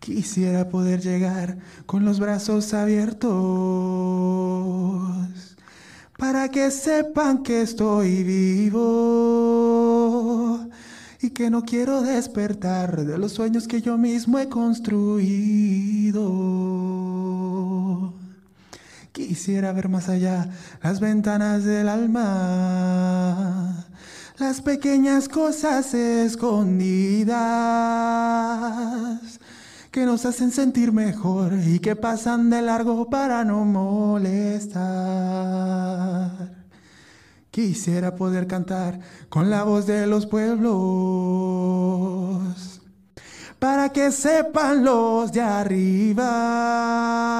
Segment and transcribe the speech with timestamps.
[0.00, 3.28] Quisiera poder llegar con los brazos abiertos
[6.16, 9.52] para que sepan que estoy vivo
[11.20, 16.22] y que no quiero despertar de los sueños que yo mismo he construido.
[19.12, 20.48] Quisiera ver más allá
[20.82, 23.84] las ventanas del alma,
[24.38, 27.36] las pequeñas cosas escondidas
[29.90, 34.80] que nos hacen sentir mejor y que pasan de largo para no molestar.
[37.50, 40.72] Quisiera poder cantar con la voz de los pueblos
[43.58, 47.31] para que sepan los de arriba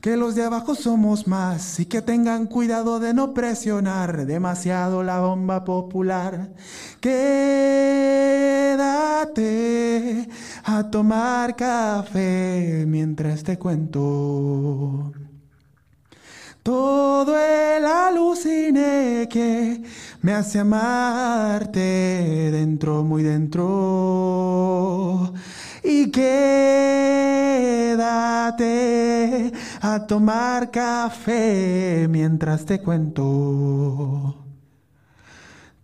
[0.00, 5.20] que los de abajo somos más y que tengan cuidado de no presionar demasiado la
[5.20, 6.48] bomba popular.
[7.00, 8.00] Quédate
[10.64, 15.12] a tomar café mientras te cuento.
[16.62, 19.82] Todo el alucine que
[20.22, 21.80] me hace amarte
[22.50, 23.70] dentro, muy dentro.
[25.82, 26.10] Y
[29.80, 34.36] a tomar café mientras te cuento.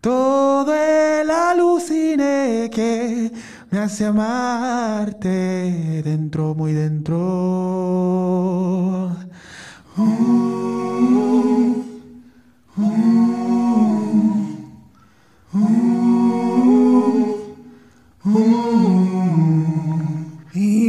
[0.01, 3.33] Todo el alucine que
[3.71, 8.07] me hace amarte dentro, muy dentro.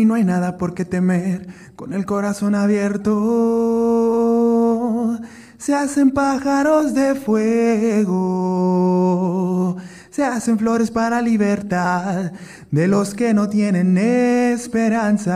[0.08, 3.14] No hay nada por qué temer con el corazón abierto.
[5.58, 8.16] Se hacen pájaros de fuego,
[10.10, 12.32] se hacen flores para libertad
[12.72, 15.34] de los que no tienen esperanza.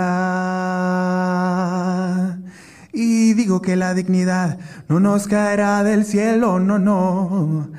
[2.94, 7.70] Y digo que la dignidad no nos caerá del cielo, no, no.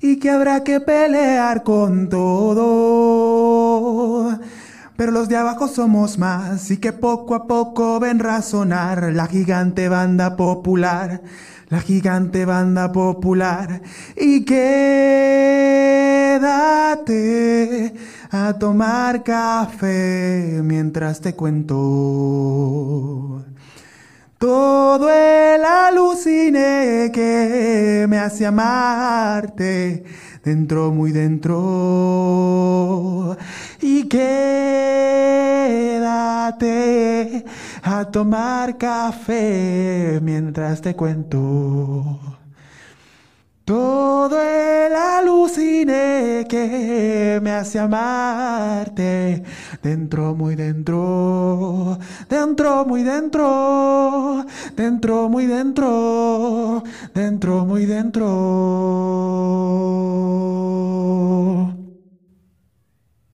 [0.00, 4.19] Y que habrá que pelear con todo.
[5.00, 9.88] Pero los de abajo somos más y que poco a poco ven razonar la gigante
[9.88, 11.22] banda popular,
[11.70, 13.80] la gigante banda popular.
[14.14, 14.60] Y quédate
[18.30, 21.76] a tomar café mientras te cuento.
[24.36, 30.04] Todo el alucine que me hace amarte
[30.44, 32.49] dentro, muy dentro.
[33.80, 34.20] Y quédate
[37.82, 42.18] a tomar café mientras te cuento.
[43.70, 49.44] Todo el alucine que me hace amarte
[49.80, 51.96] dentro, muy dentro,
[52.28, 56.82] dentro, muy dentro, dentro, muy dentro,
[57.14, 58.26] dentro, muy dentro.